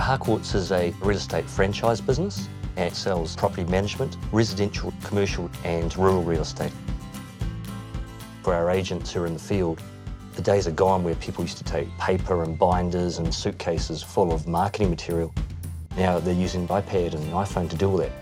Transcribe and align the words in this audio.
Harcourts 0.00 0.54
is 0.54 0.72
a 0.72 0.94
real 1.00 1.16
estate 1.16 1.48
franchise 1.48 2.00
business 2.00 2.48
and 2.76 2.86
it 2.90 2.96
sells 2.96 3.36
property 3.36 3.64
management, 3.64 4.16
residential, 4.32 4.92
commercial 5.04 5.50
and 5.64 5.96
rural 5.96 6.22
real 6.22 6.42
estate. 6.42 6.72
For 8.42 8.54
our 8.54 8.70
agents 8.70 9.12
who 9.12 9.22
are 9.22 9.26
in 9.26 9.34
the 9.34 9.38
field, 9.38 9.82
the 10.34 10.42
days 10.42 10.66
are 10.66 10.72
gone 10.72 11.04
where 11.04 11.14
people 11.16 11.44
used 11.44 11.58
to 11.58 11.64
take 11.64 11.88
paper 11.98 12.42
and 12.42 12.58
binders 12.58 13.18
and 13.18 13.34
suitcases 13.34 14.02
full 14.02 14.32
of 14.32 14.46
marketing 14.46 14.90
material. 14.90 15.34
Now 15.96 16.18
they're 16.18 16.32
using 16.32 16.66
iPad 16.68 17.14
and 17.14 17.32
iPhone 17.32 17.68
to 17.68 17.76
do 17.76 17.90
all 17.90 17.96
that. 17.98 18.12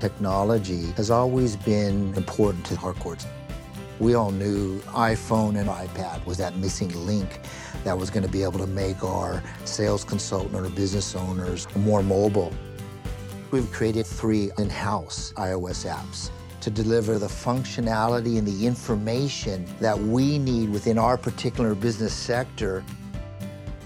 Technology 0.00 0.92
has 0.96 1.10
always 1.10 1.56
been 1.56 2.12
important 2.14 2.66
to 2.66 2.76
Harcourts. 2.76 3.26
We 4.00 4.14
all 4.14 4.30
knew 4.30 4.78
iPhone 4.90 5.58
and 5.58 5.68
iPad 5.68 6.24
was 6.24 6.38
that 6.38 6.56
missing 6.56 6.94
link 7.04 7.40
that 7.82 7.98
was 7.98 8.10
going 8.10 8.22
to 8.22 8.28
be 8.28 8.44
able 8.44 8.60
to 8.60 8.66
make 8.68 9.02
our 9.02 9.42
sales 9.64 10.04
consultant 10.04 10.54
or 10.54 10.68
business 10.70 11.16
owners 11.16 11.66
more 11.74 12.02
mobile. 12.02 12.52
We've 13.50 13.70
created 13.72 14.06
three 14.06 14.52
in-house 14.56 15.32
iOS 15.36 15.88
apps 15.88 16.30
to 16.60 16.70
deliver 16.70 17.18
the 17.18 17.26
functionality 17.26 18.38
and 18.38 18.46
the 18.46 18.66
information 18.66 19.66
that 19.80 19.98
we 19.98 20.38
need 20.38 20.70
within 20.70 20.96
our 20.96 21.16
particular 21.16 21.74
business 21.74 22.12
sector. 22.12 22.84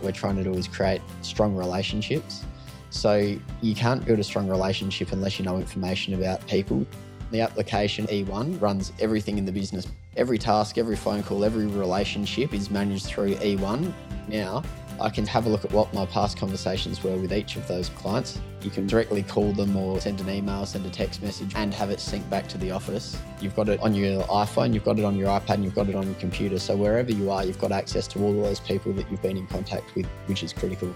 We're 0.00 0.12
trying 0.12 0.36
to 0.36 0.44
do 0.44 0.54
is 0.54 0.68
create 0.68 1.02
strong 1.20 1.54
relationships. 1.54 2.44
So 2.90 3.36
you 3.60 3.74
can't 3.74 4.04
build 4.06 4.20
a 4.20 4.24
strong 4.24 4.48
relationship 4.48 5.12
unless 5.12 5.38
you 5.38 5.44
know 5.44 5.58
information 5.58 6.14
about 6.14 6.46
people. 6.46 6.86
The 7.30 7.40
application 7.40 8.06
E1 8.06 8.60
runs 8.60 8.92
everything 9.00 9.36
in 9.36 9.44
the 9.44 9.52
business. 9.52 9.86
Every 10.16 10.38
task, 10.38 10.78
every 10.78 10.96
phone 10.96 11.22
call, 11.22 11.44
every 11.44 11.66
relationship 11.66 12.54
is 12.54 12.70
managed 12.70 13.06
through 13.06 13.34
E1. 13.34 13.92
Now, 14.28 14.62
I 15.00 15.10
can 15.10 15.26
have 15.26 15.46
a 15.46 15.48
look 15.48 15.64
at 15.64 15.70
what 15.70 15.92
my 15.94 16.06
past 16.06 16.38
conversations 16.38 17.04
were 17.04 17.16
with 17.16 17.32
each 17.32 17.56
of 17.56 17.68
those 17.68 17.88
clients. 17.90 18.40
You 18.62 18.70
can 18.70 18.86
directly 18.86 19.22
call 19.22 19.52
them 19.52 19.76
or 19.76 20.00
send 20.00 20.20
an 20.20 20.28
email, 20.28 20.66
send 20.66 20.86
a 20.86 20.90
text 20.90 21.22
message, 21.22 21.52
and 21.54 21.72
have 21.72 21.90
it 21.90 22.00
sync 22.00 22.28
back 22.30 22.48
to 22.48 22.58
the 22.58 22.72
office. 22.72 23.16
You've 23.40 23.54
got 23.54 23.68
it 23.68 23.78
on 23.80 23.94
your 23.94 24.22
iPhone, 24.24 24.74
you've 24.74 24.84
got 24.84 24.98
it 24.98 25.04
on 25.04 25.16
your 25.16 25.28
iPad, 25.28 25.54
and 25.54 25.64
you've 25.64 25.74
got 25.74 25.88
it 25.88 25.94
on 25.94 26.06
your 26.06 26.16
computer. 26.16 26.58
So 26.58 26.76
wherever 26.76 27.12
you 27.12 27.30
are, 27.30 27.44
you've 27.44 27.60
got 27.60 27.70
access 27.70 28.08
to 28.08 28.22
all 28.24 28.30
of 28.30 28.42
those 28.42 28.58
people 28.58 28.92
that 28.94 29.08
you've 29.10 29.22
been 29.22 29.36
in 29.36 29.46
contact 29.46 29.94
with, 29.94 30.06
which 30.26 30.42
is 30.42 30.52
critical. 30.52 30.92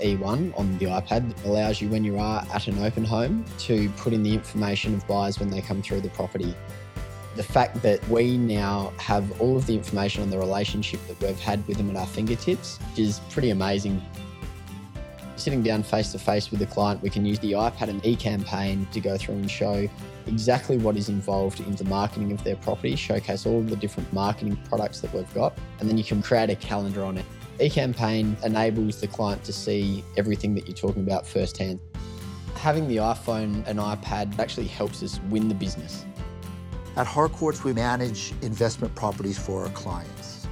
E1 0.00 0.58
on 0.58 0.78
the 0.78 0.86
iPad 0.86 1.34
that 1.34 1.44
allows 1.44 1.80
you, 1.80 1.88
when 1.88 2.04
you 2.04 2.18
are 2.18 2.46
at 2.52 2.66
an 2.68 2.78
open 2.82 3.04
home, 3.04 3.44
to 3.58 3.88
put 3.90 4.12
in 4.12 4.22
the 4.22 4.32
information 4.34 4.94
of 4.94 5.06
buyers 5.06 5.38
when 5.38 5.50
they 5.50 5.60
come 5.60 5.82
through 5.82 6.00
the 6.00 6.10
property. 6.10 6.54
The 7.36 7.42
fact 7.42 7.82
that 7.82 8.06
we 8.08 8.36
now 8.36 8.92
have 8.98 9.40
all 9.40 9.56
of 9.56 9.66
the 9.66 9.74
information 9.74 10.22
on 10.22 10.30
the 10.30 10.38
relationship 10.38 11.00
that 11.06 11.20
we've 11.20 11.38
had 11.38 11.66
with 11.68 11.76
them 11.76 11.90
at 11.90 11.96
our 11.96 12.06
fingertips 12.06 12.78
is 12.96 13.20
pretty 13.30 13.50
amazing. 13.50 14.02
Sitting 15.36 15.62
down 15.62 15.84
face 15.84 16.10
to 16.12 16.18
face 16.18 16.50
with 16.50 16.58
the 16.58 16.66
client, 16.66 17.00
we 17.00 17.10
can 17.10 17.24
use 17.24 17.38
the 17.38 17.52
iPad 17.52 17.88
and 17.88 18.02
eCampaign 18.02 18.90
to 18.90 19.00
go 19.00 19.16
through 19.16 19.36
and 19.36 19.48
show 19.48 19.88
exactly 20.26 20.76
what 20.78 20.96
is 20.96 21.08
involved 21.08 21.60
in 21.60 21.74
the 21.76 21.84
marketing 21.84 22.32
of 22.32 22.42
their 22.42 22.56
property, 22.56 22.96
showcase 22.96 23.46
all 23.46 23.62
the 23.62 23.76
different 23.76 24.12
marketing 24.12 24.56
products 24.68 25.00
that 25.00 25.14
we've 25.14 25.32
got, 25.34 25.56
and 25.78 25.88
then 25.88 25.96
you 25.96 26.04
can 26.04 26.20
create 26.20 26.50
a 26.50 26.56
calendar 26.56 27.04
on 27.04 27.16
it. 27.16 27.24
eCampaign 27.58 28.42
enables 28.44 29.00
the 29.00 29.08
client 29.08 29.42
to 29.44 29.52
see 29.52 30.04
everything 30.16 30.54
that 30.54 30.66
you're 30.66 30.76
talking 30.76 31.02
about 31.02 31.26
firsthand. 31.26 31.80
Having 32.54 32.88
the 32.88 32.98
iPhone 32.98 33.66
and 33.66 33.78
iPad 33.78 34.38
actually 34.38 34.68
helps 34.68 35.02
us 35.02 35.20
win 35.28 35.48
the 35.48 35.54
business. 35.54 36.04
At 36.96 37.06
Harcourts, 37.06 37.64
we 37.64 37.72
manage 37.72 38.32
investment 38.42 38.94
properties 38.94 39.38
for 39.38 39.64
our 39.64 39.70
clients. 39.70 40.46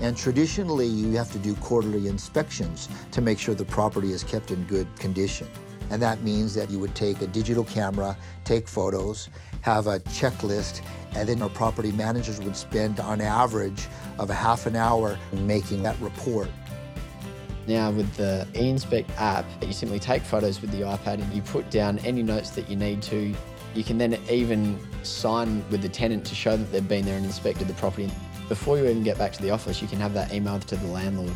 And 0.00 0.16
traditionally, 0.16 0.86
you 0.86 1.12
have 1.16 1.30
to 1.32 1.38
do 1.38 1.54
quarterly 1.56 2.06
inspections 2.06 2.88
to 3.12 3.20
make 3.20 3.38
sure 3.38 3.54
the 3.54 3.64
property 3.64 4.12
is 4.12 4.22
kept 4.22 4.50
in 4.50 4.64
good 4.64 4.86
condition. 4.96 5.48
And 5.90 6.02
that 6.02 6.22
means 6.22 6.54
that 6.54 6.70
you 6.70 6.78
would 6.78 6.94
take 6.94 7.20
a 7.22 7.26
digital 7.26 7.64
camera, 7.64 8.16
take 8.44 8.68
photos, 8.68 9.28
have 9.62 9.86
a 9.86 10.00
checklist, 10.00 10.82
and 11.14 11.28
then 11.28 11.42
our 11.42 11.48
property 11.48 11.92
managers 11.92 12.40
would 12.40 12.56
spend 12.56 13.00
on 13.00 13.20
average 13.20 13.88
of 14.18 14.30
a 14.30 14.34
half 14.34 14.66
an 14.66 14.76
hour 14.76 15.18
making 15.32 15.82
that 15.82 15.98
report. 16.00 16.48
Now 17.66 17.90
with 17.90 18.12
the 18.14 18.46
eInspect 18.54 19.10
app, 19.18 19.44
you 19.62 19.72
simply 19.72 19.98
take 19.98 20.22
photos 20.22 20.60
with 20.60 20.70
the 20.70 20.80
iPad 20.80 21.20
and 21.20 21.32
you 21.34 21.42
put 21.42 21.70
down 21.70 21.98
any 21.98 22.22
notes 22.22 22.50
that 22.50 22.68
you 22.70 22.76
need 22.76 23.02
to. 23.02 23.34
You 23.74 23.84
can 23.84 23.98
then 23.98 24.18
even 24.30 24.78
sign 25.02 25.62
with 25.70 25.82
the 25.82 25.88
tenant 25.88 26.24
to 26.26 26.34
show 26.34 26.56
that 26.56 26.72
they've 26.72 26.88
been 26.88 27.04
there 27.04 27.16
and 27.16 27.26
inspected 27.26 27.68
the 27.68 27.74
property. 27.74 28.10
Before 28.48 28.78
you 28.78 28.86
even 28.86 29.02
get 29.02 29.18
back 29.18 29.34
to 29.34 29.42
the 29.42 29.50
office, 29.50 29.82
you 29.82 29.88
can 29.88 30.00
have 30.00 30.14
that 30.14 30.30
emailed 30.30 30.64
to 30.64 30.76
the 30.76 30.86
landlord. 30.86 31.34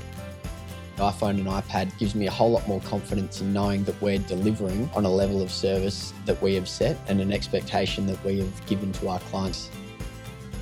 The 0.97 1.03
iPhone 1.03 1.31
and 1.31 1.47
iPad 1.47 1.97
gives 1.99 2.15
me 2.15 2.27
a 2.27 2.31
whole 2.31 2.51
lot 2.51 2.67
more 2.67 2.81
confidence 2.81 3.43
in 3.43 3.53
knowing 3.53 3.85
that 3.85 4.01
we're 4.01 4.19
delivering 4.19 4.89
on 4.95 5.05
a 5.05 5.11
level 5.11 5.43
of 5.43 5.51
service 5.51 6.15
that 6.25 6.41
we 6.41 6.55
have 6.55 6.69
set 6.69 6.97
and 7.09 7.21
an 7.21 7.33
expectation 7.33 8.07
that 8.07 8.23
we 8.25 8.39
have 8.39 8.67
given 8.67 8.93
to 8.93 9.09
our 9.09 9.21
clients. 9.21 9.71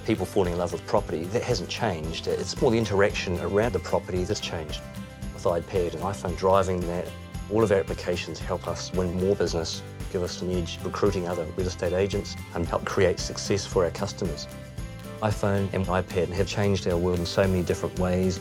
People 0.07 0.27
falling 0.27 0.55
in 0.55 0.59
love 0.59 0.73
with 0.73 0.85
property, 0.87 1.25
that 1.25 1.43
hasn't 1.43 1.69
changed. 1.69 2.27
It's 2.27 2.61
more 2.61 2.71
the 2.71 2.79
interaction 2.79 3.39
around 3.41 3.73
the 3.73 3.79
property 3.79 4.25
that's 4.25 4.41
changed. 4.41 4.81
With 5.35 5.45
iPad 5.45 5.95
and 5.95 6.03
iPhone 6.03 6.37
driving 6.37 6.81
that, 6.89 7.07
all 7.53 7.63
of 7.63 7.71
our 7.71 7.79
applications 7.79 8.39
help 8.39 8.67
us 8.67 8.93
win 8.93 9.13
more 9.21 9.37
business, 9.37 9.83
give 10.13 10.23
us 10.23 10.41
an 10.43 10.51
edge 10.53 10.79
recruiting 10.85 11.29
other 11.29 11.45
real 11.57 11.67
estate 11.67 11.93
agents 11.93 12.37
and 12.55 12.67
help 12.67 12.85
create 12.85 13.21
success 13.21 13.67
for 13.67 13.85
our 13.85 13.91
customers. 13.91 14.49
iPhone 15.23 15.73
and 15.75 15.87
iPad 15.87 16.29
have 16.31 16.47
changed 16.47 16.89
our 16.89 16.97
world 16.97 17.19
in 17.19 17.27
so 17.27 17.47
many 17.47 17.63
different 17.63 17.99
ways. 17.99 18.41